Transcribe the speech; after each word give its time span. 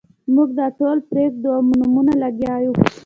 موږ 0.33 0.49
دا 0.59 0.67
ټول 0.79 0.97
پرېږدو 1.09 1.47
او 1.57 1.61
په 1.67 1.73
نومونو 1.79 2.11
لګیا 2.23 2.55
یو. 2.65 2.73